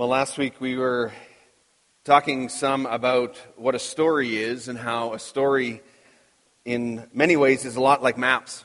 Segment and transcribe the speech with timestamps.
[0.00, 1.12] Well, last week we were
[2.04, 5.82] talking some about what a story is and how a story,
[6.64, 8.64] in many ways, is a lot like maps.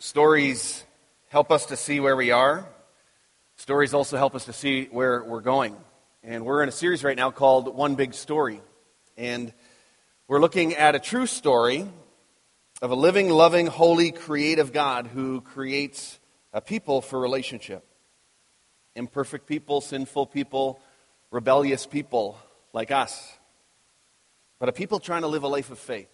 [0.00, 0.82] Stories
[1.28, 2.66] help us to see where we are,
[3.54, 5.76] stories also help us to see where we're going.
[6.24, 8.60] And we're in a series right now called One Big Story.
[9.16, 9.52] And
[10.26, 11.86] we're looking at a true story
[12.82, 16.18] of a living, loving, holy, creative God who creates
[16.52, 17.86] a people for relationship
[18.94, 20.80] imperfect people, sinful people,
[21.30, 22.38] rebellious people
[22.72, 23.32] like us,
[24.58, 26.08] but a people trying to live a life of faith,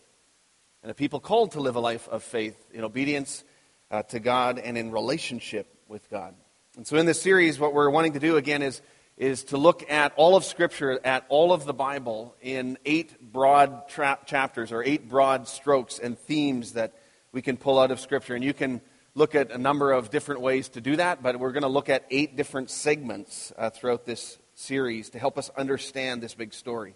[0.82, 3.44] and a people called to live a life of faith in obedience
[3.90, 6.34] uh, to God and in relationship with God.
[6.76, 8.80] And so, in this series, what we're wanting to do again is,
[9.16, 13.88] is to look at all of Scripture, at all of the Bible, in eight broad
[13.88, 16.92] tra- chapters or eight broad strokes and themes that
[17.32, 18.34] we can pull out of Scripture.
[18.34, 18.80] And you can
[19.18, 21.88] look at a number of different ways to do that, but we're going to look
[21.88, 26.94] at eight different segments uh, throughout this series to help us understand this big story.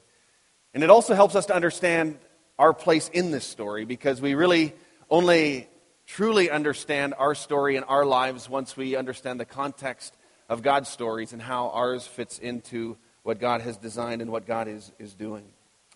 [0.72, 2.18] And it also helps us to understand
[2.60, 4.72] our place in this story because we really
[5.10, 5.68] only
[6.06, 10.14] truly understand our story and our lives once we understand the context
[10.48, 14.68] of God's stories and how ours fits into what God has designed and what God
[14.68, 15.44] is, is doing.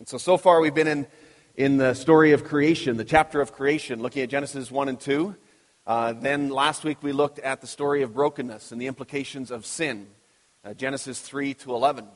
[0.00, 1.06] And so, so far we've been in,
[1.56, 5.36] in the story of creation, the chapter of creation, looking at Genesis 1 and 2.
[5.86, 9.64] Uh, then last week we looked at the story of brokenness and the implications of
[9.64, 10.08] sin,
[10.64, 12.08] uh, Genesis 3 to 11,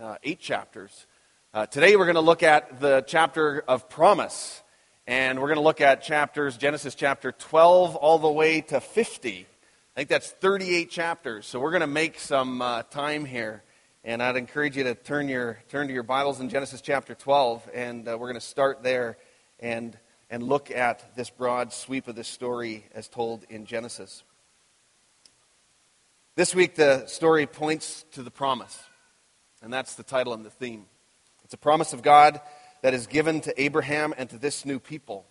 [0.00, 1.06] uh, eight chapters.
[1.52, 4.62] Uh, today we're going to look at the chapter of promise,
[5.06, 9.46] and we're going to look at chapters, Genesis chapter 12 all the way to 50.
[9.94, 13.62] I think that's 38 chapters, so we're going to make some uh, time here.
[14.02, 17.68] And I'd encourage you to turn, your, turn to your Bibles in Genesis chapter 12,
[17.74, 19.18] and we're going to start there.
[19.58, 19.94] And
[20.30, 24.22] and look at this broad sweep of this story as told in Genesis.
[26.36, 28.80] This week, the story points to the promise,
[29.60, 30.86] and that's the title and the theme.
[31.44, 32.40] It's a promise of God
[32.82, 35.26] that is given to Abraham and to this new people,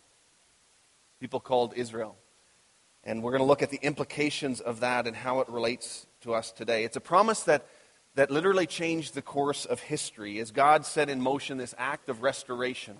[1.21, 2.17] people called Israel.
[3.05, 6.33] And we're going to look at the implications of that and how it relates to
[6.33, 6.83] us today.
[6.83, 7.65] It's a promise that,
[8.15, 12.21] that literally changed the course of history as God set in motion this act of
[12.21, 12.97] restoration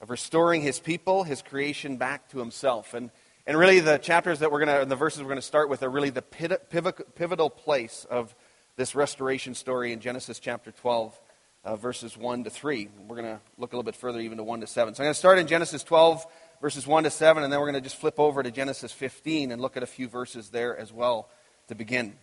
[0.00, 2.94] of restoring his people, his creation back to himself.
[2.94, 3.10] And,
[3.46, 5.68] and really, the chapters that we're going to, and the verses we're going to start
[5.68, 8.34] with are really the pivotal place of
[8.76, 11.18] this restoration story in Genesis chapter 12,
[11.64, 12.88] uh, verses 1 to 3.
[13.08, 14.94] We're going to look a little bit further, even to 1 to 7.
[14.94, 16.26] So I'm going to start in Genesis 12,
[16.60, 19.50] verses 1 to 7, and then we're going to just flip over to Genesis 15
[19.50, 21.28] and look at a few verses there as well
[21.68, 22.14] to begin.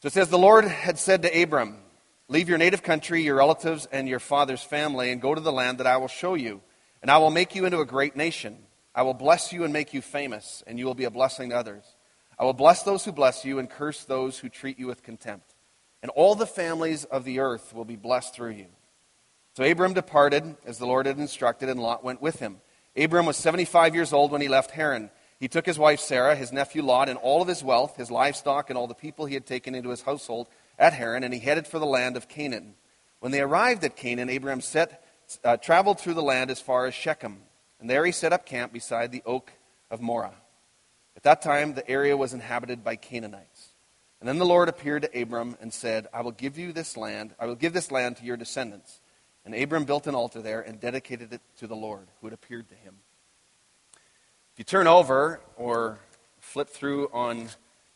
[0.00, 1.76] So it says, The Lord had said to Abram,
[2.28, 5.78] Leave your native country, your relatives, and your father's family, and go to the land
[5.78, 6.60] that I will show you.
[7.02, 8.58] And I will make you into a great nation.
[8.94, 11.56] I will bless you and make you famous, and you will be a blessing to
[11.56, 11.84] others.
[12.38, 15.54] I will bless those who bless you and curse those who treat you with contempt.
[16.02, 18.66] And all the families of the earth will be blessed through you.
[19.56, 22.60] So Abram departed as the Lord had instructed, and Lot went with him.
[22.96, 25.10] Abram was 75 years old when he left Haran.
[25.38, 28.70] He took his wife Sarah, his nephew Lot, and all of his wealth, his livestock,
[28.70, 30.48] and all the people he had taken into his household
[30.78, 32.74] at Haran, and he headed for the land of Canaan.
[33.20, 35.01] When they arrived at Canaan, Abram set
[35.44, 37.38] uh, traveled through the land as far as Shechem,
[37.80, 39.52] and there he set up camp beside the oak
[39.90, 40.34] of Moreh.
[41.16, 43.68] At that time, the area was inhabited by Canaanites.
[44.20, 47.34] And then the Lord appeared to Abram and said, I will give you this land,
[47.38, 49.00] I will give this land to your descendants.
[49.44, 52.68] And Abram built an altar there and dedicated it to the Lord, who had appeared
[52.68, 52.94] to him.
[54.52, 55.98] If you turn over or
[56.40, 57.48] flip through on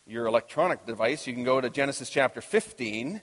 [0.07, 3.21] your electronic device, you can go to Genesis chapter 15.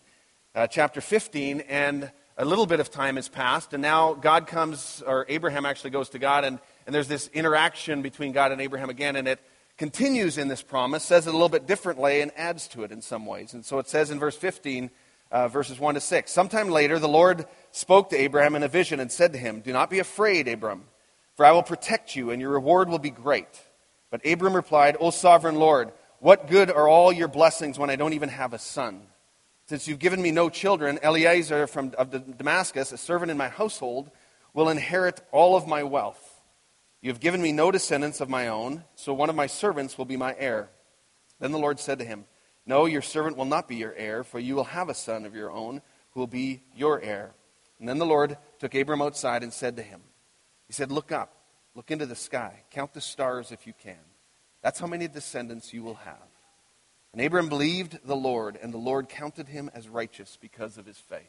[0.55, 5.03] Uh, chapter 15, and a little bit of time has passed, and now God comes,
[5.05, 8.89] or Abraham actually goes to God, and, and there's this interaction between God and Abraham
[8.89, 9.39] again, and it
[9.77, 13.01] continues in this promise, says it a little bit differently, and adds to it in
[13.01, 13.53] some ways.
[13.53, 14.89] And so it says in verse 15,
[15.31, 18.99] uh, verses 1 to 6 Sometime later, the Lord spoke to Abraham in a vision
[18.99, 20.85] and said to him, Do not be afraid, Abram,
[21.35, 23.47] for I will protect you, and your reward will be great.
[24.09, 28.13] But Abram replied, O sovereign Lord, what good are all your blessings when I don't
[28.13, 29.01] even have a son?
[29.73, 34.11] Since you've given me no children, Eliezer from of Damascus, a servant in my household,
[34.53, 36.43] will inherit all of my wealth.
[37.01, 40.05] You have given me no descendants of my own, so one of my servants will
[40.05, 40.69] be my heir.
[41.39, 42.25] Then the Lord said to him,
[42.67, 45.33] No, your servant will not be your heir, for you will have a son of
[45.33, 45.81] your own
[46.11, 47.33] who will be your heir.
[47.79, 50.01] And then the Lord took Abram outside and said to him,
[50.67, 51.35] He said, Look up,
[51.73, 53.97] look into the sky, count the stars if you can.
[54.61, 56.32] That's how many descendants you will have.
[57.13, 60.97] And Abram believed the Lord, and the Lord counted him as righteous because of his
[60.97, 61.21] faith.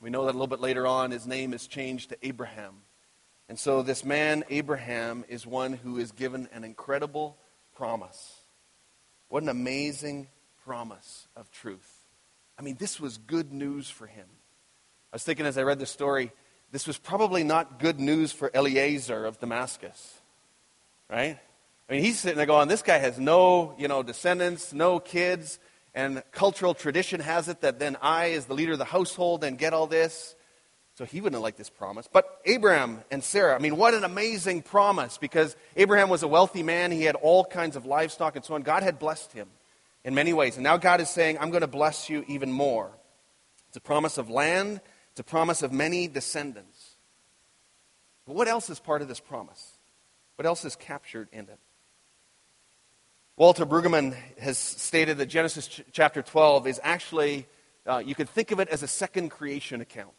[0.00, 2.74] We know that a little bit later on, his name is changed to Abraham.
[3.48, 7.36] And so, this man, Abraham, is one who is given an incredible
[7.74, 8.40] promise.
[9.28, 10.28] What an amazing
[10.64, 12.00] promise of truth.
[12.58, 14.26] I mean, this was good news for him.
[15.12, 16.30] I was thinking as I read the story,
[16.70, 20.20] this was probably not good news for Eliezer of Damascus,
[21.10, 21.38] right?
[21.92, 25.58] I mean, he's sitting there going, this guy has no, you know, descendants, no kids,
[25.94, 29.56] and cultural tradition has it that then I, as the leader of the household, then
[29.56, 30.34] get all this.
[30.94, 32.08] So he wouldn't liked this promise.
[32.10, 36.62] But Abraham and Sarah, I mean, what an amazing promise because Abraham was a wealthy
[36.62, 36.92] man.
[36.92, 38.62] He had all kinds of livestock and so on.
[38.62, 39.48] God had blessed him
[40.02, 40.56] in many ways.
[40.56, 42.90] And now God is saying, I'm going to bless you even more.
[43.68, 44.80] It's a promise of land,
[45.10, 46.96] it's a promise of many descendants.
[48.26, 49.72] But what else is part of this promise?
[50.36, 51.58] What else is captured in it?
[53.36, 57.46] Walter Brueggemann has stated that Genesis ch- chapter 12 is actually,
[57.86, 60.12] uh, you could think of it as a second creation account.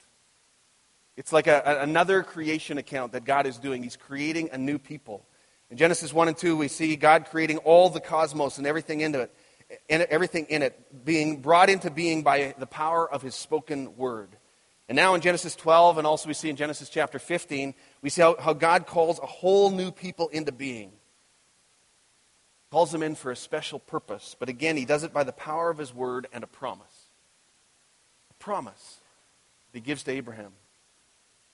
[1.15, 3.83] It's like a, a, another creation account that God is doing.
[3.83, 5.23] He's creating a new people.
[5.69, 9.21] In Genesis 1 and 2, we see God creating all the cosmos and everything into
[9.21, 9.35] it,
[9.91, 14.29] and everything in it being brought into being by the power of his spoken word.
[14.89, 18.23] And now in Genesis 12, and also we see in Genesis chapter 15, we see
[18.23, 20.93] how, how God calls a whole new people into being.
[22.73, 24.35] Calls them in for a special purpose.
[24.39, 27.05] But again, he does it by the power of his word and a promise.
[28.31, 28.99] A promise
[29.71, 30.53] that he gives to Abraham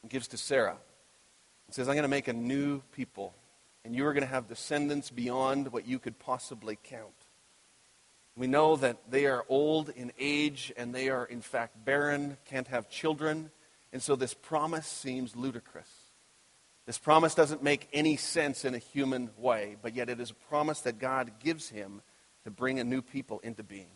[0.02, 0.78] and gives to Sarah.
[1.68, 3.34] He says, I'm going to make a new people,
[3.84, 7.12] and you are going to have descendants beyond what you could possibly count.
[8.38, 12.70] We know that they are old in age and they are, in fact, barren, can't
[12.70, 13.52] have children.
[13.92, 15.90] And so this promise seems ludicrous.
[16.90, 20.34] This promise doesn't make any sense in a human way, but yet it is a
[20.34, 22.02] promise that God gives him
[22.46, 23.92] to bring a new people into being.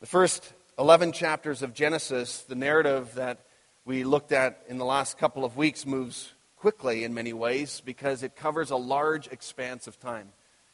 [0.00, 3.46] The first 11 chapters of Genesis, the narrative that
[3.84, 8.24] we looked at in the last couple of weeks moves quickly in many ways because
[8.24, 10.32] it covers a large expanse of time.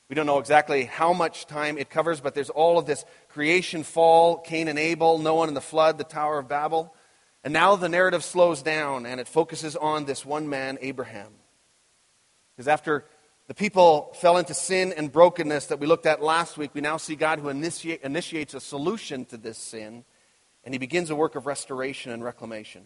[0.08, 3.82] We don't know exactly how much time it covers, but there's all of this creation,
[3.82, 6.94] fall, Cain and Abel, Noah and the flood, the Tower of Babel.
[7.44, 11.32] And now the narrative slows down and it focuses on this one man, Abraham.
[12.54, 13.04] Because after
[13.48, 16.96] the people fell into sin and brokenness that we looked at last week, we now
[16.96, 20.04] see God who initiate, initiates a solution to this sin,
[20.64, 22.82] and he begins a work of restoration and reclamation.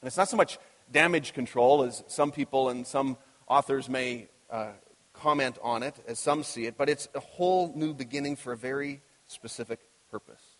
[0.00, 0.58] And it's not so much
[0.90, 4.68] damage control as some people and some authors may uh,
[5.12, 8.56] comment on it, as some see it, but it's a whole new beginning for a
[8.56, 9.80] very specific
[10.10, 10.51] purpose.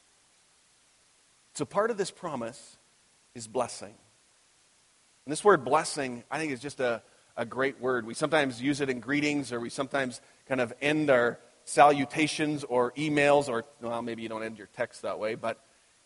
[1.55, 2.77] So part of this promise
[3.35, 3.95] is blessing.
[5.25, 7.03] And this word blessing, I think, is just a,
[7.37, 8.07] a great word.
[8.07, 12.93] We sometimes use it in greetings, or we sometimes kind of end our salutations or
[12.93, 15.59] emails, or, well, maybe you don't end your text that way, but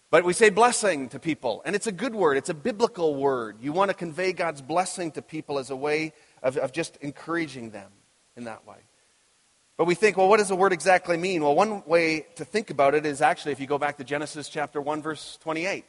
[0.08, 2.36] but we say blessing to people, and it's a good word.
[2.36, 3.56] It's a biblical word.
[3.60, 6.12] You want to convey God's blessing to people as a way
[6.44, 7.90] of, of just encouraging them
[8.36, 8.76] in that way.
[9.76, 11.42] But we think, well, what does the word exactly mean?
[11.42, 14.48] Well, one way to think about it is actually if you go back to Genesis
[14.48, 15.84] chapter 1, verse 28.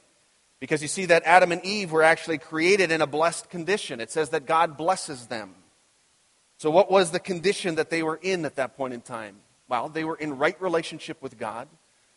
[0.60, 4.02] Because you see that Adam and Eve were actually created in a blessed condition.
[4.02, 5.56] It says that God blesses them.
[6.58, 9.38] So, what was the condition that they were in at that point in time?
[9.70, 11.68] Well, they were in right relationship with God.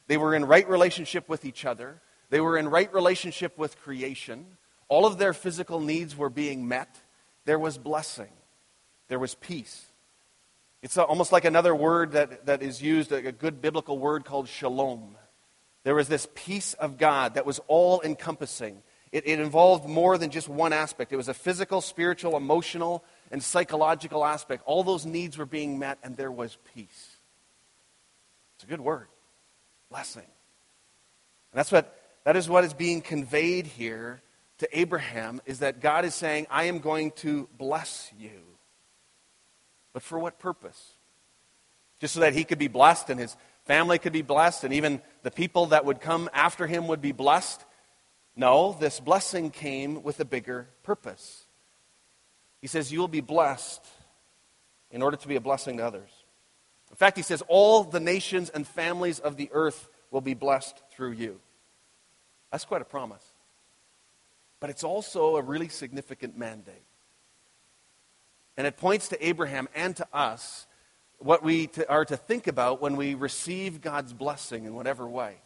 [0.06, 2.00] They were in right relationship with each other.
[2.30, 4.46] They were in right relationship with creation.
[4.88, 6.98] All of their physical needs were being met.
[7.44, 8.30] There was blessing.
[9.08, 9.89] There was peace.
[10.82, 15.16] It's almost like another word that, that is used, a good biblical word called shalom.
[15.84, 18.82] There was this peace of God that was all encompassing.
[19.12, 21.12] It, it, involved more than just one aspect.
[21.12, 24.62] It was a physical, spiritual, emotional, and psychological aspect.
[24.66, 27.16] All those needs were being met, and there was peace.
[28.54, 29.08] It's a good word
[29.90, 30.22] blessing.
[30.22, 34.22] And that's what that is what is being conveyed here
[34.58, 38.49] to Abraham is that God is saying, I am going to bless you.
[39.92, 40.94] But for what purpose?
[42.00, 45.02] Just so that he could be blessed and his family could be blessed and even
[45.22, 47.64] the people that would come after him would be blessed?
[48.36, 51.44] No, this blessing came with a bigger purpose.
[52.60, 53.84] He says, You will be blessed
[54.90, 56.10] in order to be a blessing to others.
[56.90, 60.80] In fact, he says, All the nations and families of the earth will be blessed
[60.92, 61.40] through you.
[62.50, 63.24] That's quite a promise.
[64.58, 66.82] But it's also a really significant mandate.
[68.60, 70.66] And it points to Abraham and to us
[71.16, 75.36] what we to, are to think about when we receive God's blessing in whatever way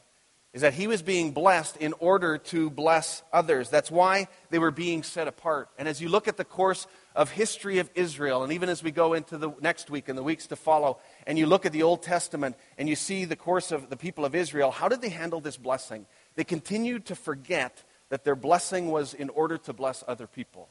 [0.53, 3.71] is that he was being blessed in order to bless others.
[3.71, 5.69] That's why they were being set apart.
[5.79, 8.91] And as you look at the course of history of Israel, and even as we
[8.91, 11.85] go into the next week and the weeks to follow, and you look at the
[11.85, 15.09] Old Testament and you see the course of the people of Israel, how did they
[15.09, 16.05] handle this blessing?
[16.35, 20.69] They continued to forget that their blessing was in order to bless other people.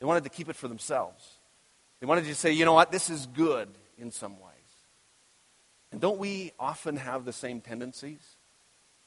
[0.00, 1.26] They wanted to keep it for themselves.
[2.00, 4.52] They wanted to say, you know what, this is good in some ways.
[5.90, 8.20] And don't we often have the same tendencies?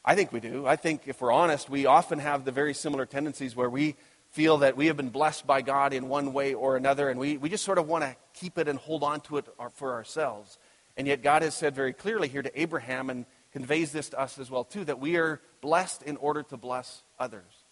[0.04, 0.66] I think we do.
[0.66, 3.96] I think, if we're honest, we often have the very similar tendencies where we
[4.32, 7.38] feel that we have been blessed by God in one way or another, and we,
[7.38, 9.46] we just sort of want to keep it and hold on to it
[9.76, 10.58] for ourselves.
[10.98, 14.40] And yet, God has said very clearly here to Abraham and conveys this to us
[14.40, 17.64] as well, too, that we are blessed in order to bless others.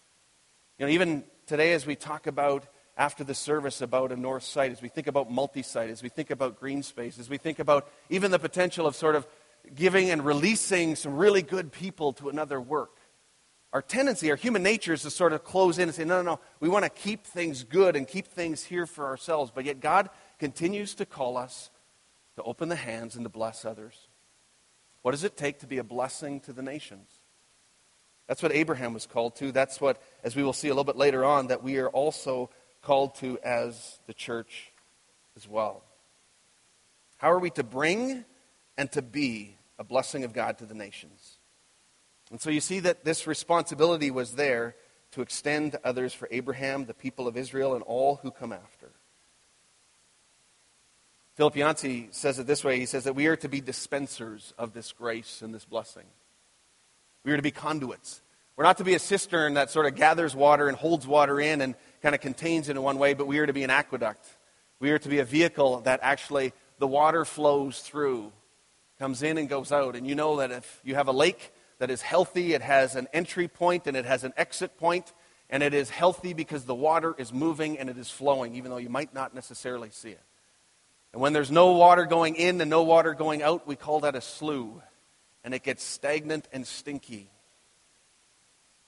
[0.78, 2.64] You know, even today, as we talk about
[3.00, 6.10] after the service about a north site, as we think about multi site, as we
[6.10, 9.26] think about green space, as we think about even the potential of sort of
[9.74, 12.90] giving and releasing some really good people to another work.
[13.72, 16.32] Our tendency, our human nature is to sort of close in and say, no, no,
[16.32, 19.50] no, we want to keep things good and keep things here for ourselves.
[19.54, 21.70] But yet God continues to call us
[22.36, 24.08] to open the hands and to bless others.
[25.00, 27.08] What does it take to be a blessing to the nations?
[28.28, 29.52] That's what Abraham was called to.
[29.52, 32.50] That's what, as we will see a little bit later on, that we are also
[32.82, 34.72] called to as the church
[35.36, 35.82] as well.
[37.18, 38.24] How are we to bring
[38.76, 41.38] and to be a blessing of God to the nations?
[42.30, 44.76] And so you see that this responsibility was there
[45.12, 48.90] to extend to others for Abraham, the people of Israel, and all who come after.
[51.34, 54.72] Philip Yancey says it this way he says that we are to be dispensers of
[54.72, 56.04] this grace and this blessing.
[57.24, 58.22] We are to be conduits.
[58.60, 61.62] We're not to be a cistern that sort of gathers water and holds water in
[61.62, 64.22] and kind of contains it in one way, but we are to be an aqueduct.
[64.80, 68.30] We are to be a vehicle that actually the water flows through,
[68.98, 69.96] comes in and goes out.
[69.96, 73.08] And you know that if you have a lake that is healthy, it has an
[73.14, 75.10] entry point and it has an exit point,
[75.48, 78.76] and it is healthy because the water is moving and it is flowing, even though
[78.76, 80.22] you might not necessarily see it.
[81.14, 84.16] And when there's no water going in and no water going out, we call that
[84.16, 84.82] a slough.
[85.44, 87.30] And it gets stagnant and stinky.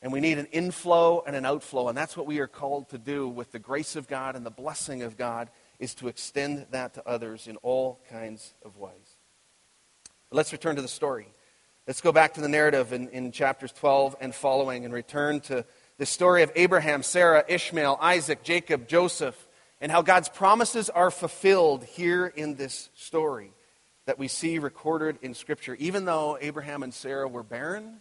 [0.02, 1.88] And we need an inflow and an outflow.
[1.88, 4.50] And that's what we are called to do with the grace of God and the
[4.50, 9.16] blessing of God is to extend that to others in all kinds of ways.
[10.28, 11.28] But let's return to the story.
[11.86, 15.64] Let's go back to the narrative in, in chapters 12 and following and return to
[15.98, 19.36] the story of Abraham, Sarah, Ishmael, Isaac, Jacob, Joseph,
[19.80, 23.52] and how God's promises are fulfilled here in this story
[24.06, 25.74] that we see recorded in Scripture.
[25.76, 28.00] Even though Abraham and Sarah were barren,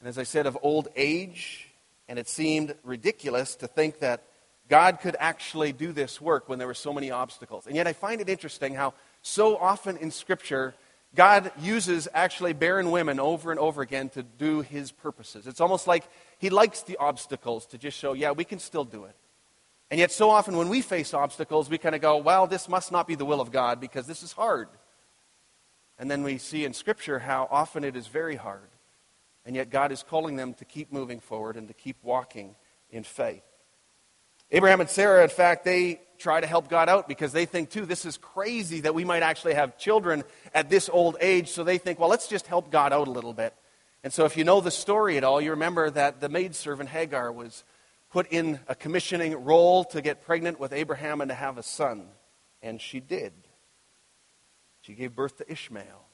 [0.00, 1.68] and as I said, of old age,
[2.08, 4.22] and it seemed ridiculous to think that
[4.68, 7.66] God could actually do this work when there were so many obstacles.
[7.66, 10.74] And yet I find it interesting how so often in Scripture,
[11.14, 15.46] God uses actually barren women over and over again to do his purposes.
[15.46, 16.04] It's almost like
[16.38, 19.14] he likes the obstacles to just show, yeah, we can still do it.
[19.90, 22.90] And yet, so often when we face obstacles, we kind of go, well, this must
[22.90, 24.68] not be the will of God because this is hard.
[25.98, 28.68] And then we see in Scripture how often it is very hard.
[29.46, 32.56] And yet, God is calling them to keep moving forward and to keep walking
[32.90, 33.44] in faith.
[34.50, 37.86] Abraham and Sarah, in fact, they try to help God out because they think, too,
[37.86, 41.48] this is crazy that we might actually have children at this old age.
[41.48, 43.54] So they think, well, let's just help God out a little bit.
[44.02, 47.30] And so, if you know the story at all, you remember that the maidservant Hagar
[47.30, 47.64] was
[48.10, 52.08] put in a commissioning role to get pregnant with Abraham and to have a son.
[52.62, 53.32] And she did.
[54.80, 56.04] She gave birth to Ishmael.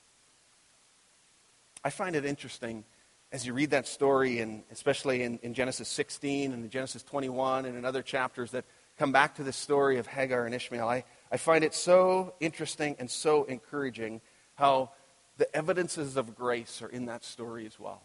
[1.85, 2.85] I find it interesting
[3.33, 7.77] as you read that story, and especially in, in Genesis 16 and Genesis 21 and
[7.77, 8.67] in other chapters that
[8.99, 12.95] come back to the story of Hagar and Ishmael, I, I find it so interesting
[12.99, 14.21] and so encouraging
[14.55, 14.91] how
[15.39, 18.03] the evidences of grace are in that story as well.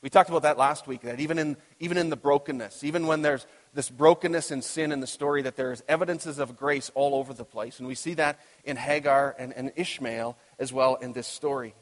[0.00, 3.22] We talked about that last week, that even in, even in the brokenness, even when
[3.22, 7.34] there's this brokenness and sin in the story, that there's evidences of grace all over
[7.34, 7.80] the place.
[7.80, 11.74] And we see that in Hagar and, and Ishmael as well in this story.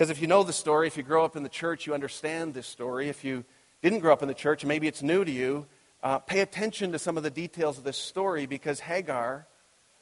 [0.00, 2.54] Because if you know the story, if you grow up in the church, you understand
[2.54, 3.10] this story.
[3.10, 3.44] If you
[3.82, 5.66] didn't grow up in the church, maybe it's new to you,
[6.02, 9.46] uh, pay attention to some of the details of this story because Hagar,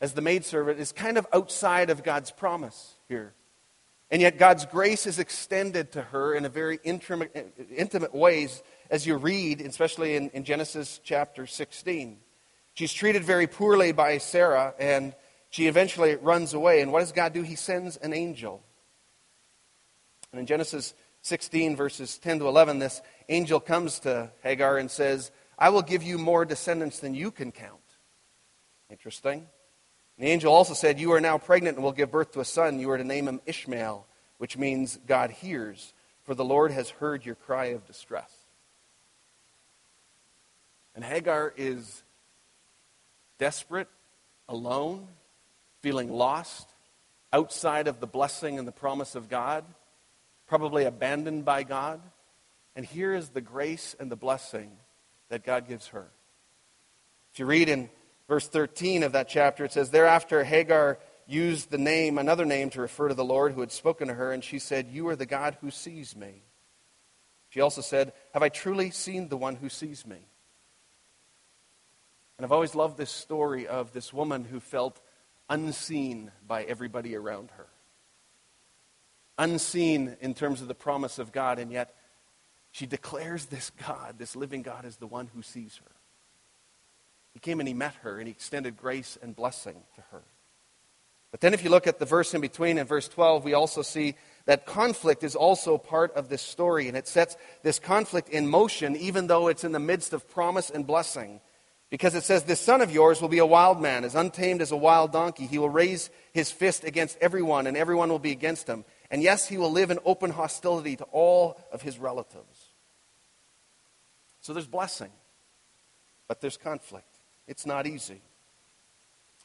[0.01, 3.35] as the maidservant, is kind of outside of God's promise here.
[4.09, 8.63] And yet, God's grace is extended to her in a very intimate, intimate ways
[8.93, 12.19] as you read, especially in, in Genesis chapter 16.
[12.75, 15.17] She's treated very poorly by Sarah, and
[15.51, 16.83] she eventually runs away.
[16.83, 17.43] And what does God do?
[17.43, 18.63] He sends an angel.
[20.33, 25.31] And in Genesis 16, verses 10 to 11, this angel comes to Hagar and says,
[25.59, 27.81] I will give you more descendants than you can count.
[28.91, 29.47] Interesting.
[30.19, 32.45] And the angel also said, You are now pregnant and will give birth to a
[32.45, 32.79] son.
[32.81, 34.07] You are to name him Ishmael,
[34.39, 35.93] which means God hears,
[36.25, 38.33] for the Lord has heard your cry of distress.
[40.95, 42.03] And Hagar is
[43.39, 43.89] desperate,
[44.49, 45.07] alone,
[45.81, 46.69] feeling lost,
[47.33, 49.65] outside of the blessing and the promise of God,
[50.49, 52.01] probably abandoned by God.
[52.75, 54.71] And here is the grace and the blessing
[55.29, 56.09] that God gives her.
[57.33, 57.91] If you read in
[58.27, 62.81] verse 13 of that chapter, it says, Thereafter Hagar used the name, another name, to
[62.81, 65.27] refer to the Lord who had spoken to her, and she said, You are the
[65.27, 66.43] God who sees me.
[67.51, 70.19] She also said, Have I truly seen the one who sees me?
[72.37, 75.01] And I've always loved this story of this woman who felt
[75.51, 77.67] unseen by everybody around her.
[79.39, 81.95] Unseen in terms of the promise of God, and yet
[82.73, 85.93] she declares this God, this living God, is the one who sees her.
[87.33, 90.23] He came and he met her and he extended grace and blessing to her.
[91.31, 93.83] But then, if you look at the verse in between in verse 12, we also
[93.83, 94.15] see
[94.47, 98.97] that conflict is also part of this story, and it sets this conflict in motion,
[98.97, 101.41] even though it's in the midst of promise and blessing.
[101.91, 104.73] Because it says, This son of yours will be a wild man, as untamed as
[104.73, 105.47] a wild donkey.
[105.47, 108.87] He will raise his fist against everyone, and everyone will be against him.
[109.11, 112.69] And yes, he will live in open hostility to all of his relatives.
[114.41, 115.11] So there's blessing,
[116.27, 117.19] but there's conflict.
[117.47, 118.21] It's not easy.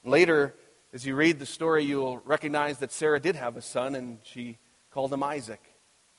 [0.03, 0.53] Later,
[0.93, 4.58] as you read the story, you'll recognize that Sarah did have a son, and she
[4.91, 5.62] called him Isaac.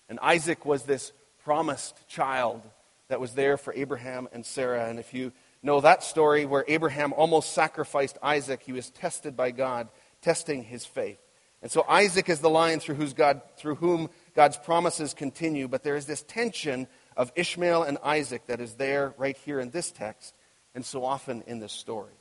[0.09, 1.13] And Isaac was this
[1.45, 2.63] promised child
[3.09, 4.89] that was there for Abraham and Sarah.
[4.89, 5.33] And if you
[5.63, 9.89] know that story where Abraham almost sacrificed Isaac, he was tested by God,
[10.23, 11.21] testing his faith.
[11.65, 15.67] And so Isaac is the line through, whose God, through whom God's promises continue.
[15.67, 19.71] But there is this tension of Ishmael and Isaac that is there right here in
[19.71, 20.37] this text
[20.75, 22.13] and so often in this story.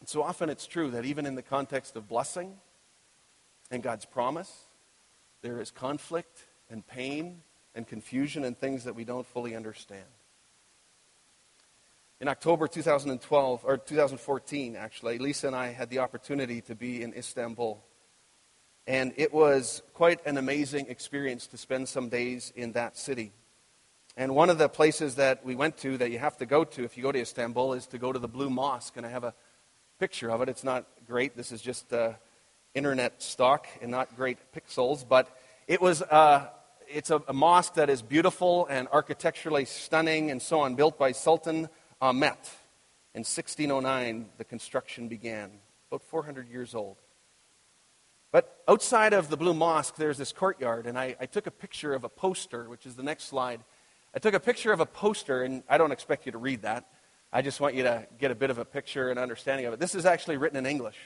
[0.00, 2.58] And so often it's true that even in the context of blessing
[3.70, 4.52] and God's promise,
[5.40, 7.40] there is conflict and pain
[7.74, 10.04] and confusion and things that we don't fully understand.
[12.18, 17.12] In October 2012, or 2014, actually, Lisa and I had the opportunity to be in
[17.12, 17.84] Istanbul.
[18.86, 23.34] And it was quite an amazing experience to spend some days in that city.
[24.16, 26.84] And one of the places that we went to that you have to go to
[26.84, 28.96] if you go to Istanbul is to go to the Blue Mosque.
[28.96, 29.34] And I have a
[29.98, 30.48] picture of it.
[30.48, 31.36] It's not great.
[31.36, 32.14] This is just uh,
[32.72, 35.06] internet stock and not great pixels.
[35.06, 35.28] But
[35.68, 36.48] it was, uh,
[36.88, 41.12] it's a, a, mosque that is beautiful and architecturally stunning and so on, built by
[41.12, 41.68] Sultan
[42.00, 42.38] Ahmet.
[43.14, 45.50] In 1609, the construction began,
[45.90, 46.96] about 400 years old.
[48.32, 51.94] But outside of the Blue Mosque, there's this courtyard, and I, I took a picture
[51.94, 53.60] of a poster, which is the next slide
[54.16, 56.86] I took a picture of a poster, and I don't expect you to read that.
[57.30, 59.78] I just want you to get a bit of a picture and understanding of it.
[59.78, 60.96] This is actually written in English.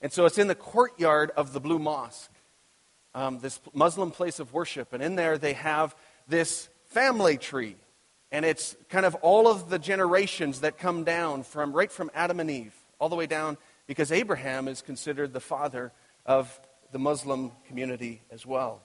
[0.00, 2.32] And so it's in the courtyard of the Blue Mosque,
[3.14, 4.94] um, this Muslim place of worship.
[4.94, 5.94] And in there, they have
[6.26, 7.76] this family tree.
[8.30, 12.40] And it's kind of all of the generations that come down from right from Adam
[12.40, 15.92] and Eve, all the way down, because Abraham is considered the father
[16.26, 16.60] of
[16.92, 18.82] the Muslim community as well.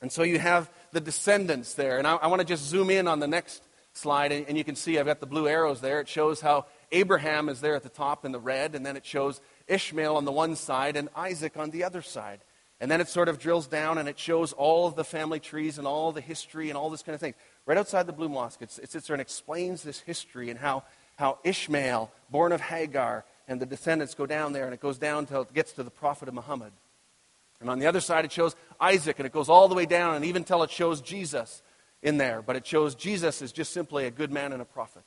[0.00, 1.98] And so you have the descendants there.
[1.98, 4.62] And I, I want to just zoom in on the next slide, and, and, you
[4.62, 6.00] can see I've got the blue arrows there.
[6.00, 9.04] It shows how Abraham is there at the top in the red, and then it
[9.04, 12.40] shows Ishmael on the one side and Isaac on the other side.
[12.80, 15.76] And then it sort of drills down and it shows all of the family trees
[15.76, 17.34] and all the history and all this kind of thing.
[17.70, 20.82] Right outside the Blue Mosque, it sits there and explains this history and how,
[21.14, 25.18] how Ishmael, born of Hagar, and the descendants go down there, and it goes down
[25.18, 26.72] until it gets to the prophet of Muhammad.
[27.60, 30.16] And on the other side, it shows Isaac, and it goes all the way down,
[30.16, 31.62] and even till it shows Jesus
[32.02, 32.42] in there.
[32.42, 35.04] But it shows Jesus is just simply a good man and a prophet.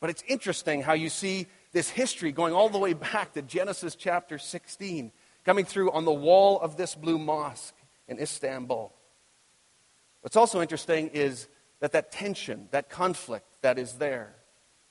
[0.00, 3.94] But it's interesting how you see this history going all the way back to Genesis
[3.94, 5.12] chapter 16,
[5.44, 7.76] coming through on the wall of this blue mosque
[8.08, 8.92] in Istanbul.
[10.28, 11.48] What's also interesting is
[11.80, 14.34] that that tension, that conflict that is there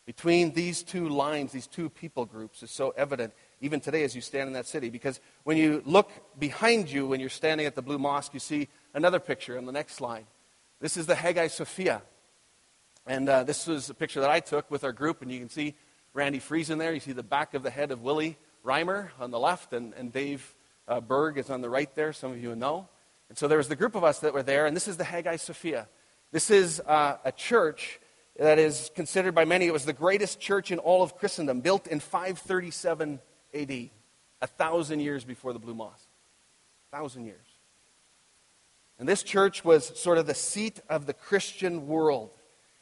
[0.08, 4.22] between these two lines, these two people groups, is so evident even today as you
[4.22, 4.90] stand in that city.
[4.90, 8.68] Because when you look behind you when you're standing at the Blue Mosque, you see
[8.96, 10.26] another picture on the next slide.
[10.80, 12.02] This is the Hagia Sophia.
[13.06, 15.50] And uh, this was a picture that I took with our group, and you can
[15.50, 15.76] see
[16.16, 16.96] Randy Friesen there.
[16.96, 20.12] You see the back of the head of Willie Reimer on the left, and, and
[20.12, 20.56] Dave
[20.88, 22.12] uh, Berg is on the right there.
[22.12, 22.90] Some of you know.
[23.30, 25.04] And so there was the group of us that were there, and this is the
[25.04, 25.88] Hagia Sophia.
[26.32, 28.00] This is uh, a church
[28.38, 31.88] that is considered by many, it was the greatest church in all of Christendom, built
[31.88, 33.20] in 537
[33.54, 33.72] AD,
[34.42, 36.08] a thousand years before the Blue Mosque.
[36.92, 37.48] A thousand years.
[39.00, 42.32] And this church was sort of the seat of the Christian world.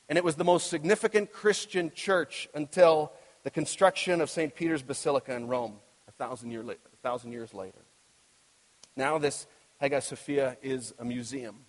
[0.08, 3.12] And it was the most significant Christian church until
[3.44, 4.56] the construction of St.
[4.56, 5.76] Peter's Basilica in Rome,
[6.08, 7.80] a thousand, year, a thousand years later.
[8.96, 9.46] Now, this
[9.80, 11.66] Hagia Sophia is a museum.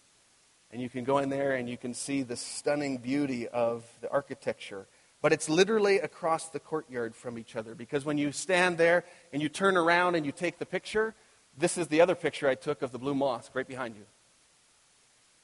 [0.71, 4.11] And you can go in there and you can see the stunning beauty of the
[4.11, 4.87] architecture
[5.23, 9.43] but it's literally across the courtyard from each other because when you stand there and
[9.43, 11.15] you turn around and you take the picture,
[11.59, 14.05] this is the other picture I took of the Blue Mosque right behind you.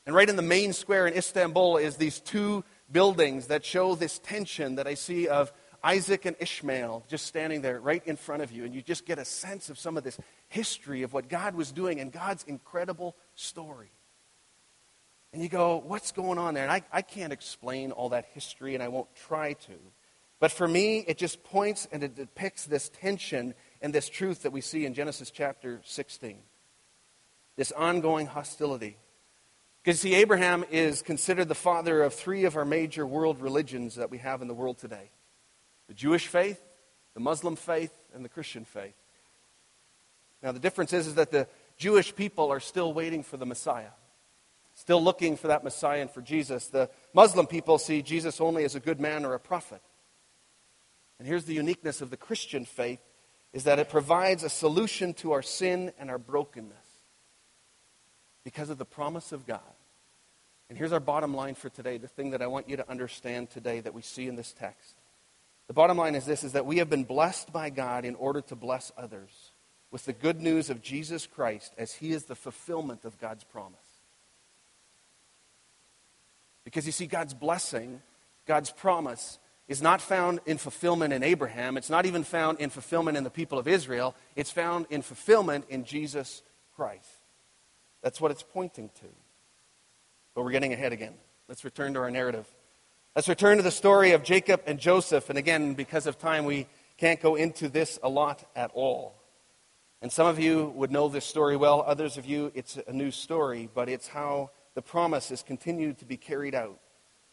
[0.04, 4.18] And right in the main square in Istanbul is these two buildings that show this
[4.18, 8.52] tension that I see of Isaac and Ishmael just standing there right in front of
[8.52, 10.18] you, and you just get a sense of some of this
[10.52, 13.90] history of what God was doing and God's incredible story.
[15.32, 16.62] And you go, what's going on there?
[16.62, 19.72] And I, I can't explain all that history, and I won't try to.
[20.40, 24.52] But for me, it just points and it depicts this tension and this truth that
[24.52, 26.38] we see in Genesis chapter 16.
[27.56, 28.96] This ongoing hostility.
[29.82, 34.10] Because, see, Abraham is considered the father of three of our major world religions that
[34.10, 35.10] we have in the world today
[35.88, 36.60] the Jewish faith,
[37.14, 38.94] the Muslim faith, and the Christian faith.
[40.42, 43.92] Now, the difference is, is that the Jewish people are still waiting for the Messiah,
[44.74, 46.68] still looking for that Messiah and for Jesus.
[46.68, 49.82] The Muslim people see Jesus only as a good man or a prophet.
[51.18, 53.00] And here's the uniqueness of the Christian faith
[53.52, 56.72] is that it provides a solution to our sin and our brokenness
[58.44, 59.60] because of the promise of God.
[60.68, 63.50] And here's our bottom line for today, the thing that I want you to understand
[63.50, 64.94] today that we see in this text.
[65.66, 68.40] The bottom line is this is that we have been blessed by God in order
[68.42, 69.41] to bless others
[69.92, 73.78] with the good news of Jesus Christ as he is the fulfillment of God's promise.
[76.64, 78.00] Because you see God's blessing,
[78.46, 81.76] God's promise is not found in fulfillment in Abraham.
[81.76, 84.16] It's not even found in fulfillment in the people of Israel.
[84.34, 86.42] It's found in fulfillment in Jesus
[86.74, 87.06] Christ.
[88.02, 89.06] That's what it's pointing to.
[90.34, 91.14] But we're getting ahead again.
[91.48, 92.46] Let's return to our narrative.
[93.14, 95.28] Let's return to the story of Jacob and Joseph.
[95.28, 99.21] And again, because of time, we can't go into this a lot at all.
[100.02, 101.84] And some of you would know this story well.
[101.86, 106.04] Others of you, it's a new story, but it's how the promise is continued to
[106.04, 106.80] be carried out.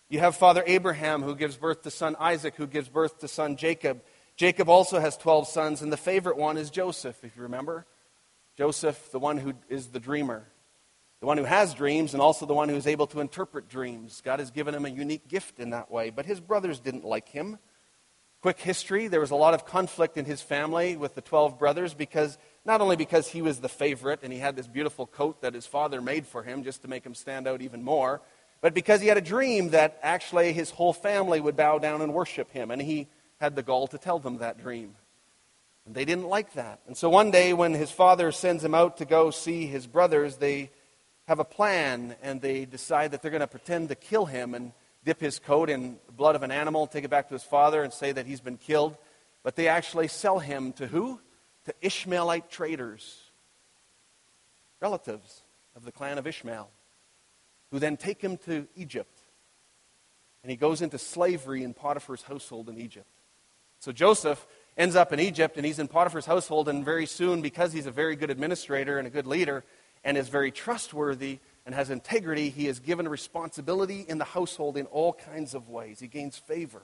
[0.07, 3.55] You have Father Abraham who gives birth to son Isaac, who gives birth to son
[3.57, 4.03] Jacob.
[4.35, 7.87] Jacob also has 12 sons, and the favorite one is Joseph, if you remember.
[8.55, 10.45] Joseph, the one who is the dreamer,
[11.21, 14.21] the one who has dreams, and also the one who is able to interpret dreams.
[14.23, 17.29] God has given him a unique gift in that way, but his brothers didn't like
[17.29, 17.57] him.
[18.41, 21.93] Quick history there was a lot of conflict in his family with the 12 brothers
[21.93, 25.53] because not only because he was the favorite and he had this beautiful coat that
[25.53, 28.21] his father made for him just to make him stand out even more,
[28.61, 32.13] but because he had a dream that actually his whole family would bow down and
[32.13, 32.71] worship him.
[32.71, 33.07] And he
[33.39, 34.95] had the gall to tell them that dream.
[35.85, 36.81] And they didn't like that.
[36.87, 40.37] And so one day, when his father sends him out to go see his brothers,
[40.37, 40.71] they
[41.27, 44.73] have a plan and they decide that they're going to pretend to kill him and
[45.03, 47.93] dip his coat in blood of an animal, take it back to his father, and
[47.93, 48.97] say that he's been killed.
[49.43, 51.21] But they actually sell him to who?
[51.65, 53.21] To Ishmaelite traders,
[54.79, 55.41] relatives
[55.75, 56.69] of the clan of Ishmael
[57.71, 59.19] who then take him to Egypt.
[60.43, 63.07] And he goes into slavery in Potiphar's household in Egypt.
[63.79, 64.45] So Joseph
[64.77, 67.91] ends up in Egypt and he's in Potiphar's household, and very soon, because he's a
[67.91, 69.63] very good administrator and a good leader
[70.03, 74.87] and is very trustworthy and has integrity, he is given responsibility in the household in
[74.87, 75.99] all kinds of ways.
[75.99, 76.81] He gains favor.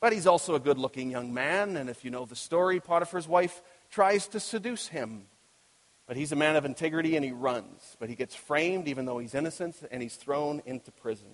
[0.00, 3.26] But he's also a good looking young man, and if you know the story, Potiphar's
[3.26, 5.28] wife tries to seduce him.
[6.06, 7.96] But he's a man of integrity and he runs.
[7.98, 11.28] But he gets framed even though he's innocent and he's thrown into prison.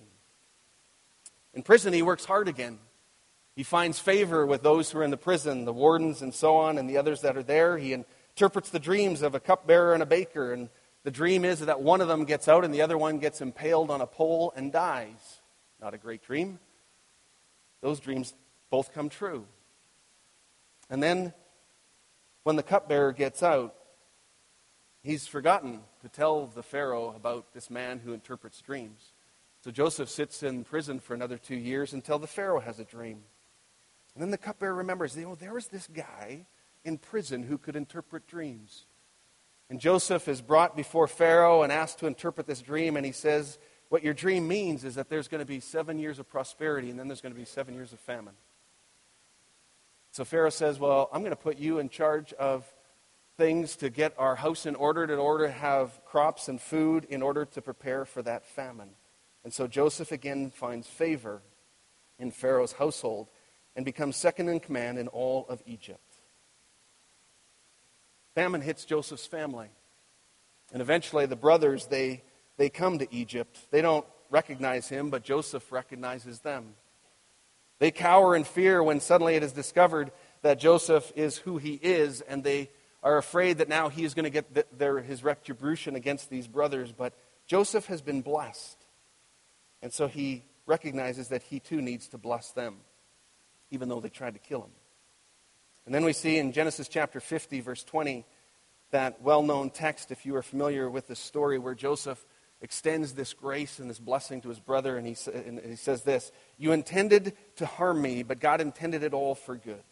[1.53, 2.79] In prison, he works hard again.
[3.57, 6.77] He finds favor with those who are in the prison, the wardens and so on,
[6.77, 7.77] and the others that are there.
[7.77, 10.53] He interprets the dreams of a cupbearer and a baker.
[10.53, 10.69] And
[11.03, 13.91] the dream is that one of them gets out and the other one gets impaled
[13.91, 15.41] on a pole and dies.
[15.81, 16.59] Not a great dream.
[17.81, 18.33] Those dreams
[18.69, 19.45] both come true.
[20.89, 21.33] And then
[22.43, 23.75] when the cupbearer gets out,
[25.01, 29.11] he's forgotten to tell the Pharaoh about this man who interprets dreams.
[29.61, 33.23] So Joseph sits in prison for another two years until the Pharaoh has a dream.
[34.13, 36.45] And then the cupbearer remembers, oh, there was this guy
[36.85, 38.85] in prison who could interpret dreams.
[39.69, 43.57] And Joseph is brought before Pharaoh and asked to interpret this dream, and he says,
[43.89, 46.99] What your dream means is that there's going to be seven years of prosperity, and
[46.99, 48.35] then there's going to be seven years of famine.
[50.11, 52.71] So Pharaoh says, Well, I'm going to put you in charge of
[53.37, 57.21] things to get our house in order, in order to have crops and food, in
[57.21, 58.89] order to prepare for that famine.
[59.43, 61.41] And so Joseph again finds favor
[62.19, 63.27] in Pharaoh's household
[63.75, 66.12] and becomes second in command in all of Egypt.
[68.35, 69.69] Famine hits Joseph's family.
[70.71, 72.23] And eventually the brothers, they,
[72.57, 73.57] they come to Egypt.
[73.71, 76.73] They don't recognize him, but Joseph recognizes them.
[77.79, 82.21] They cower in fear when suddenly it is discovered that Joseph is who he is,
[82.21, 82.69] and they
[83.03, 86.47] are afraid that now he is going to get the, their, his retribution against these
[86.47, 86.91] brothers.
[86.91, 87.13] But
[87.45, 88.77] Joseph has been blessed.
[89.81, 92.77] And so he recognizes that he too needs to bless them,
[93.69, 94.71] even though they tried to kill him.
[95.85, 98.25] And then we see in Genesis chapter 50, verse 20,
[98.91, 102.23] that well known text, if you are familiar with the story, where Joseph
[102.61, 106.31] extends this grace and this blessing to his brother, and he, and he says this
[106.57, 109.83] You intended to harm me, but God intended it all for good.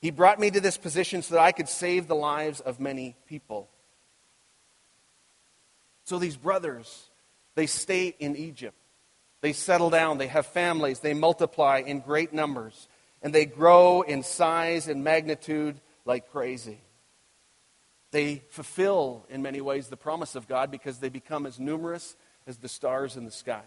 [0.00, 3.16] He brought me to this position so that I could save the lives of many
[3.26, 3.68] people.
[6.04, 7.10] So these brothers,
[7.54, 8.76] they stay in Egypt.
[9.40, 12.88] They settle down, they have families, they multiply in great numbers,
[13.22, 16.80] and they grow in size and magnitude like crazy.
[18.10, 22.56] They fulfill, in many ways, the promise of God because they become as numerous as
[22.56, 23.64] the stars in the sky.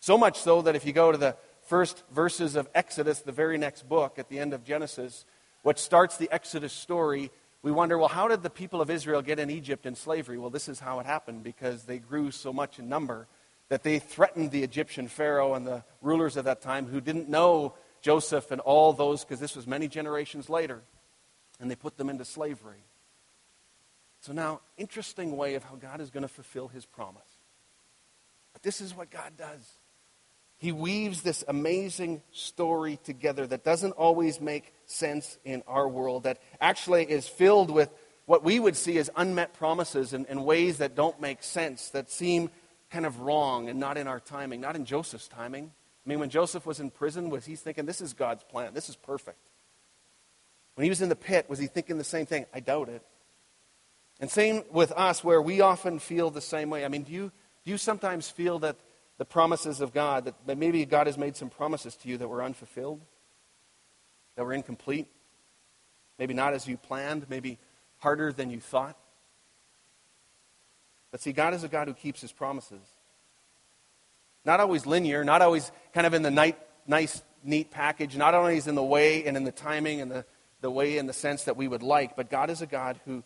[0.00, 3.56] So much so that if you go to the first verses of Exodus, the very
[3.56, 5.24] next book at the end of Genesis,
[5.62, 7.30] what starts the Exodus story,
[7.62, 10.38] we wonder, well, how did the people of Israel get in Egypt in slavery?
[10.38, 13.28] Well, this is how it happened because they grew so much in number
[13.68, 17.74] that they threatened the Egyptian Pharaoh and the rulers of that time who didn't know
[18.00, 20.80] Joseph and all those, because this was many generations later,
[21.60, 22.84] and they put them into slavery.
[24.20, 27.22] So now, interesting way of how God is going to fulfill his promise.
[28.52, 29.78] But this is what God does.
[30.58, 36.38] He weaves this amazing story together that doesn't always make sense in our world, that
[36.60, 37.88] actually is filled with
[38.26, 42.10] what we would see as unmet promises and, and ways that don't make sense, that
[42.10, 42.50] seem
[42.90, 45.72] kind of wrong and not in our timing, not in Joseph's timing.
[46.04, 48.88] I mean, when Joseph was in prison, was he thinking, this is God's plan, this
[48.88, 49.38] is perfect?
[50.74, 52.46] When he was in the pit, was he thinking the same thing?
[52.54, 53.02] I doubt it.
[54.20, 56.84] And same with us, where we often feel the same way.
[56.84, 57.32] I mean, do you,
[57.64, 58.76] do you sometimes feel that
[59.18, 62.42] the promises of God, that maybe God has made some promises to you that were
[62.42, 63.00] unfulfilled,
[64.36, 65.08] that were incomplete,
[66.18, 67.58] maybe not as you planned, maybe
[67.98, 68.96] harder than you thought?
[71.10, 72.80] But see, God is a God who keeps his promises.
[74.44, 78.66] Not always linear, not always kind of in the night, nice, neat package, not always
[78.66, 80.24] in the way and in the timing and the,
[80.60, 83.22] the way and the sense that we would like, but God is a God who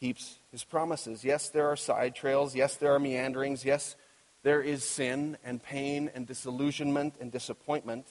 [0.00, 1.24] keeps his promises.
[1.24, 2.54] Yes, there are side trails.
[2.54, 3.64] Yes, there are meanderings.
[3.64, 3.96] Yes,
[4.42, 8.06] there is sin and pain and disillusionment and disappointment.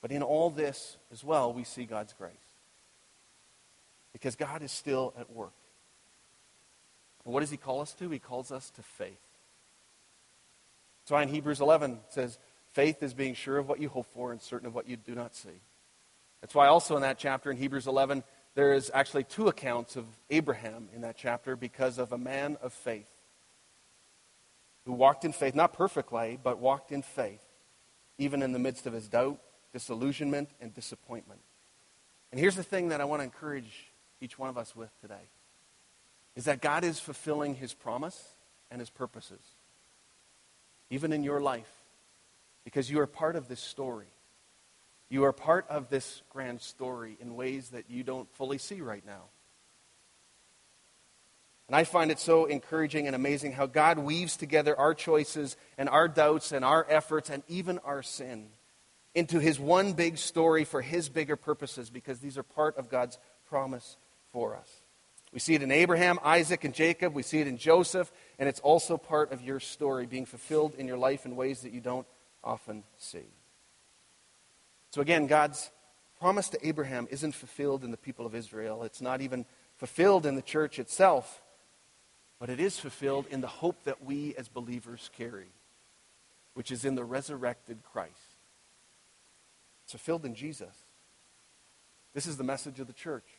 [0.00, 2.32] But in all this as well, we see God's grace.
[4.12, 5.52] Because God is still at work.
[7.24, 8.08] And what does he call us to?
[8.08, 9.25] He calls us to faith.
[11.06, 12.36] That's why in Hebrews 11 it says,
[12.72, 15.14] faith is being sure of what you hope for and certain of what you do
[15.14, 15.60] not see.
[16.40, 18.24] That's why also in that chapter in Hebrews 11,
[18.56, 22.72] there is actually two accounts of Abraham in that chapter because of a man of
[22.72, 23.06] faith
[24.84, 27.44] who walked in faith, not perfectly, but walked in faith,
[28.18, 29.38] even in the midst of his doubt,
[29.72, 31.40] disillusionment, and disappointment.
[32.32, 35.14] And here's the thing that I want to encourage each one of us with today
[36.34, 38.22] is that God is fulfilling his promise
[38.72, 39.40] and his purposes,
[40.90, 41.70] even in your life,
[42.64, 44.06] because you are part of this story.
[45.08, 49.04] You are part of this grand story in ways that you don't fully see right
[49.06, 49.22] now.
[51.68, 55.88] And I find it so encouraging and amazing how God weaves together our choices and
[55.88, 58.48] our doubts and our efforts and even our sin
[59.14, 63.18] into his one big story for his bigger purposes because these are part of God's
[63.48, 63.96] promise
[64.30, 64.75] for us.
[65.36, 67.12] We see it in Abraham, Isaac, and Jacob.
[67.12, 70.88] We see it in Joseph, and it's also part of your story being fulfilled in
[70.88, 72.06] your life in ways that you don't
[72.42, 73.26] often see.
[74.92, 75.70] So again, God's
[76.18, 78.82] promise to Abraham isn't fulfilled in the people of Israel.
[78.82, 79.44] It's not even
[79.76, 81.42] fulfilled in the church itself.
[82.38, 85.48] But it is fulfilled in the hope that we as believers carry,
[86.54, 88.36] which is in the resurrected Christ.
[89.84, 90.74] It's fulfilled in Jesus.
[92.14, 93.35] This is the message of the church.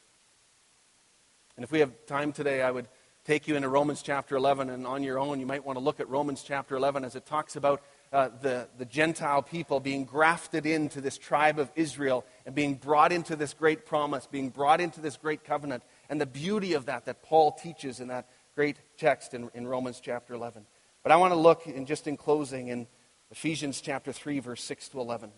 [1.57, 2.87] And if we have time today, I would
[3.25, 5.99] take you into Romans chapter 11, and on your own, you might want to look
[5.99, 7.81] at Romans chapter 11 as it talks about
[8.13, 13.11] uh, the, the Gentile people being grafted into this tribe of Israel and being brought
[13.11, 17.05] into this great promise, being brought into this great covenant, and the beauty of that
[17.05, 20.63] that Paul teaches in that great text in, in Romans chapter 11.
[21.01, 22.85] But I want to look, in, just in closing, in
[23.31, 25.31] Ephesians chapter 3, verse 6 to 11,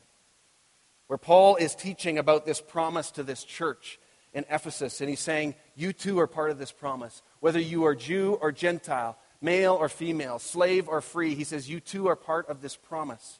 [1.07, 3.99] where Paul is teaching about this promise to this church
[4.33, 7.21] in Ephesus, and he's saying, You too are part of this promise.
[7.39, 11.35] Whether you are Jew or Gentile, male or female, slave or free.
[11.35, 13.39] He says, You too are part of this promise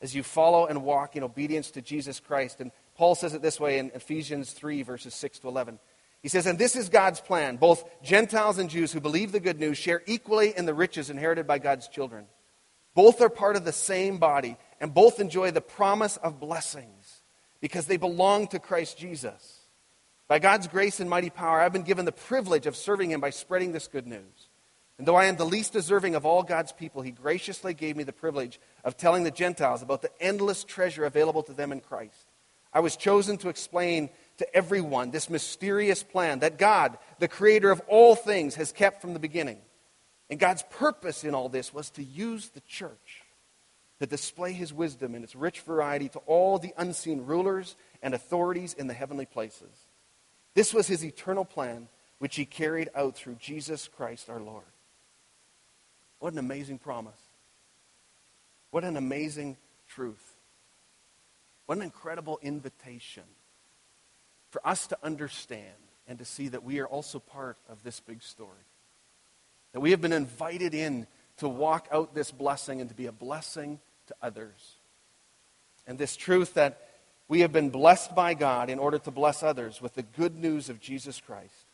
[0.00, 2.60] as you follow and walk in obedience to Jesus Christ.
[2.60, 5.78] And Paul says it this way in Ephesians 3, verses 6 to 11.
[6.22, 7.56] He says, And this is God's plan.
[7.56, 11.46] Both Gentiles and Jews who believe the good news share equally in the riches inherited
[11.46, 12.26] by God's children.
[12.94, 17.22] Both are part of the same body, and both enjoy the promise of blessings
[17.60, 19.59] because they belong to Christ Jesus.
[20.30, 23.30] By God's grace and mighty power, I've been given the privilege of serving Him by
[23.30, 24.48] spreading this good news.
[24.96, 28.04] And though I am the least deserving of all God's people, He graciously gave me
[28.04, 32.28] the privilege of telling the Gentiles about the endless treasure available to them in Christ.
[32.72, 37.82] I was chosen to explain to everyone this mysterious plan that God, the creator of
[37.88, 39.58] all things, has kept from the beginning.
[40.30, 43.24] And God's purpose in all this was to use the church
[43.98, 48.74] to display his wisdom in its rich variety to all the unseen rulers and authorities
[48.74, 49.89] in the heavenly places.
[50.54, 54.64] This was his eternal plan, which he carried out through Jesus Christ our Lord.
[56.18, 57.20] What an amazing promise.
[58.70, 59.56] What an amazing
[59.88, 60.34] truth.
[61.66, 63.24] What an incredible invitation
[64.50, 65.74] for us to understand
[66.08, 68.50] and to see that we are also part of this big story.
[69.72, 71.06] That we have been invited in
[71.38, 74.74] to walk out this blessing and to be a blessing to others.
[75.86, 76.89] And this truth that
[77.30, 80.68] we have been blessed by God in order to bless others with the good news
[80.68, 81.64] of Jesus Christ,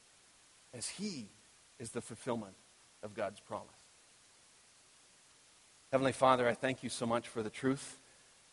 [0.75, 1.31] as He
[1.79, 2.53] is the fulfillment
[3.03, 3.71] of God's promise.
[5.91, 7.99] Heavenly Father, I thank you so much for the truth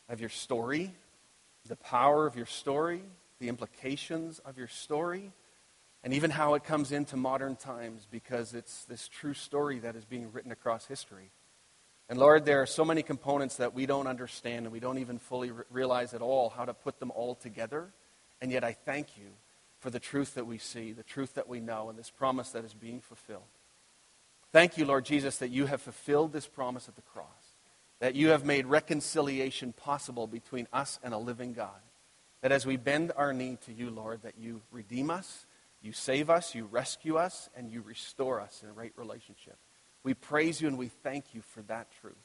[0.08, 0.94] of your story,
[1.68, 3.02] the power of your story,
[3.38, 5.34] the implications of your story,
[6.06, 10.06] and even how it comes into modern times because it's this true story that is
[10.06, 11.32] being written across history.
[12.14, 15.18] And Lord, there are so many components that we don't understand and we don't even
[15.18, 17.92] fully re- realize at all how to put them all together.
[18.40, 19.30] And yet I thank you
[19.80, 22.66] for the truth that we see, the truth that we know, and this promise that
[22.66, 23.50] is being fulfilled.
[24.52, 27.56] Thank you, Lord Jesus, that you have fulfilled this promise at the cross,
[28.00, 31.82] that you have made reconciliation possible between us and a living God.
[32.42, 35.48] That as we bend our knee to you, Lord, that you redeem us,
[35.82, 39.58] you save us, you rescue us, and you restore us in a right relationship.
[40.04, 42.16] We praise you and we thank you for that truth.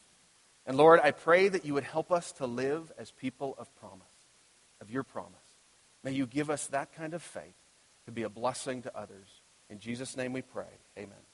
[0.66, 4.02] And Lord, I pray that you would help us to live as people of promise,
[4.80, 5.32] of your promise.
[6.04, 7.54] May you give us that kind of faith
[8.06, 9.26] to be a blessing to others.
[9.70, 10.66] In Jesus' name we pray.
[10.98, 11.27] Amen.